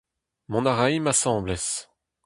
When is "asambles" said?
1.11-1.67